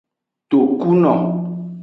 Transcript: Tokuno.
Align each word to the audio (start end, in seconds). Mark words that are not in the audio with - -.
Tokuno. 0.49 1.13